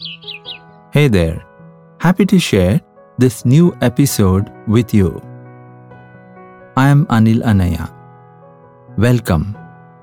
[0.00, 1.44] Hey there,
[1.98, 2.80] happy to share
[3.18, 5.20] this new episode with you.
[6.74, 7.92] I am Anil Annaiah.
[8.96, 9.58] Welcome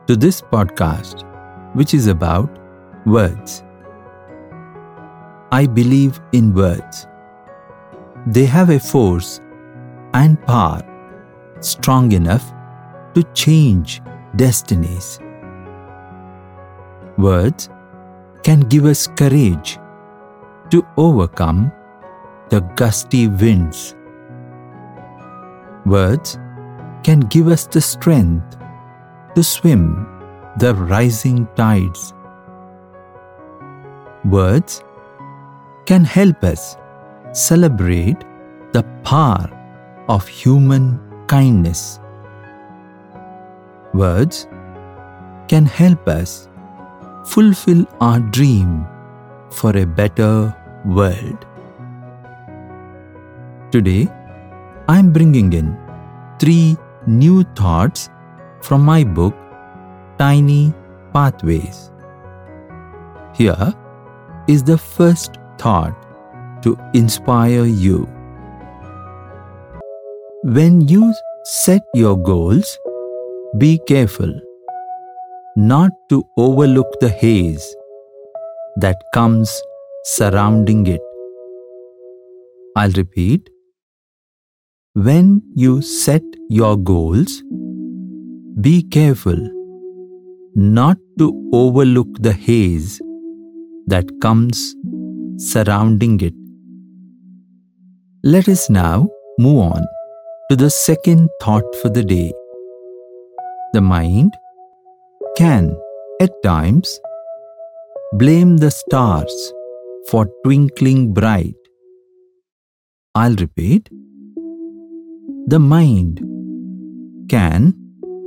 [0.05, 1.23] to this podcast,
[1.73, 2.59] which is about
[3.07, 3.63] words.
[5.51, 7.07] I believe in words.
[8.27, 9.41] They have a force
[10.13, 10.83] and power
[11.61, 12.53] strong enough
[13.15, 14.03] to change
[14.35, 15.19] destinies.
[17.17, 17.69] Words
[18.43, 19.79] can give us courage
[20.71, 21.71] to overcome
[22.49, 23.95] the gusty winds.
[25.85, 26.37] Words
[27.03, 28.57] can give us the strength
[29.35, 30.05] to swim
[30.57, 32.13] the rising tides.
[34.25, 34.83] Words
[35.85, 36.75] can help us
[37.31, 38.17] celebrate
[38.73, 39.47] the power
[40.09, 41.99] of human kindness.
[43.93, 44.47] Words
[45.47, 46.49] can help us
[47.25, 48.85] fulfill our dream
[49.51, 51.45] for a better world.
[53.71, 54.07] Today,
[54.87, 55.77] I am bringing in
[56.39, 58.09] three new thoughts
[58.61, 59.35] from my book
[60.17, 60.73] Tiny
[61.13, 61.91] Pathways.
[63.33, 63.73] Here
[64.47, 65.95] is the first thought
[66.63, 68.07] to inspire you.
[70.43, 72.77] When you set your goals,
[73.57, 74.33] be careful
[75.55, 77.75] not to overlook the haze
[78.81, 79.61] that comes
[80.05, 81.01] surrounding it.
[82.75, 83.49] I'll repeat.
[84.93, 87.43] When you set your goals,
[88.61, 89.37] be careful
[90.55, 92.99] not to overlook the haze
[93.87, 94.75] that comes
[95.37, 96.33] surrounding it.
[98.23, 99.07] Let us now
[99.39, 99.85] move on
[100.49, 102.31] to the second thought for the day.
[103.73, 104.33] The mind
[105.35, 105.75] can,
[106.21, 106.99] at times,
[108.13, 109.53] blame the stars
[110.09, 111.55] for twinkling bright.
[113.15, 113.89] I'll repeat.
[115.47, 116.21] The mind
[117.29, 117.73] can,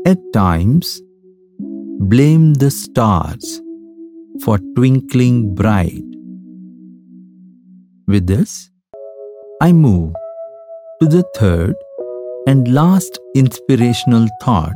[0.07, 1.01] at times,
[1.99, 3.63] blame the stars
[4.43, 6.05] for twinkling bright.
[8.07, 8.71] With this,
[9.63, 10.13] I move
[11.01, 11.75] to the third
[12.47, 14.75] and last inspirational thought.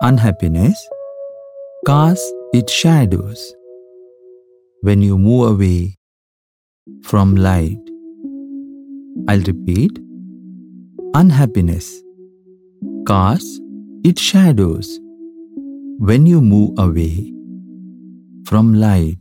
[0.00, 0.88] Unhappiness
[1.84, 3.56] casts its shadows
[4.82, 5.98] when you move away
[7.02, 7.80] from light.
[9.26, 9.98] I'll repeat.
[11.14, 11.88] Unhappiness
[13.04, 13.60] casts
[14.04, 15.00] its shadows
[15.98, 17.32] when you move away
[18.46, 19.18] from light.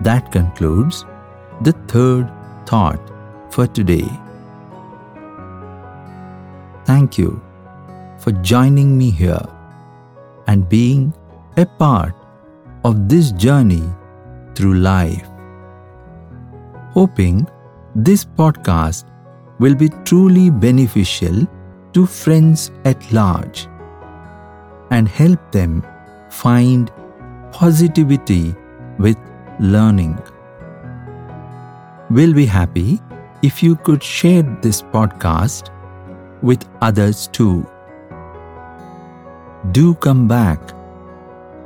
[0.00, 1.04] That concludes
[1.60, 2.32] the third
[2.64, 3.12] thought
[3.50, 4.08] for today.
[6.86, 7.42] Thank you
[8.18, 9.44] for joining me here
[10.46, 11.12] and being
[11.56, 12.14] a part
[12.84, 13.82] of this journey
[14.54, 15.26] through life.
[16.92, 17.46] Hoping
[17.94, 19.04] this podcast
[19.58, 21.46] will be truly beneficial
[21.92, 23.68] to friends at large
[24.90, 25.84] and help them
[26.30, 26.90] find
[27.52, 28.54] positivity
[28.98, 29.16] with
[29.60, 30.18] learning.
[32.10, 33.00] We'll be happy
[33.42, 35.70] if you could share this podcast
[36.42, 37.66] with others too.
[39.72, 40.60] Do come back.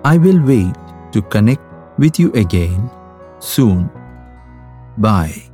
[0.04, 0.75] I will wait
[1.12, 1.62] to connect
[1.98, 2.91] with you again
[3.41, 3.91] soon.
[4.97, 5.47] Bye.